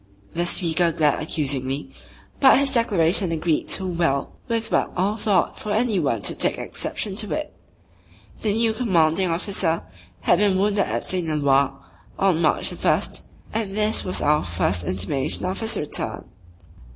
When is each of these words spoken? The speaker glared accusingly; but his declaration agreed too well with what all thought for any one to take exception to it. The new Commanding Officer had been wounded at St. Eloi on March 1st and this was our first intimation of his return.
The 0.33 0.47
speaker 0.47 0.91
glared 0.91 1.21
accusingly; 1.21 1.91
but 2.39 2.57
his 2.57 2.73
declaration 2.73 3.31
agreed 3.31 3.67
too 3.67 3.85
well 3.85 4.31
with 4.47 4.71
what 4.71 4.91
all 4.97 5.15
thought 5.15 5.59
for 5.59 5.71
any 5.73 5.99
one 5.99 6.23
to 6.23 6.33
take 6.33 6.57
exception 6.57 7.15
to 7.17 7.31
it. 7.35 7.53
The 8.41 8.51
new 8.51 8.73
Commanding 8.73 9.29
Officer 9.29 9.83
had 10.21 10.39
been 10.39 10.57
wounded 10.57 10.87
at 10.87 11.03
St. 11.03 11.27
Eloi 11.29 11.69
on 12.17 12.41
March 12.41 12.71
1st 12.71 13.21
and 13.53 13.77
this 13.77 14.03
was 14.03 14.21
our 14.23 14.41
first 14.43 14.83
intimation 14.85 15.45
of 15.45 15.59
his 15.59 15.77
return. 15.77 16.23